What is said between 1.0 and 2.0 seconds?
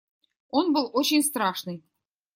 страшный.